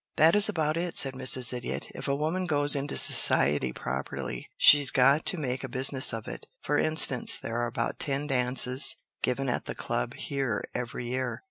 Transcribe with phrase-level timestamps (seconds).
[0.15, 1.53] "That is about it," said Mrs.
[1.53, 1.85] Idiot.
[1.93, 6.47] "If a woman goes into society properly she's got to make a business of it.
[6.63, 11.39] For instance, there are about ten dances given at the club here every year.